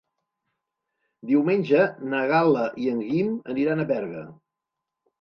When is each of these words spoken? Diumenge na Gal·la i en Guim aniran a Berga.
Diumenge 1.33 1.85
na 2.15 2.23
Gal·la 2.33 2.65
i 2.87 2.91
en 2.97 3.07
Guim 3.13 3.33
aniran 3.57 3.89
a 3.89 3.91
Berga. 3.97 4.29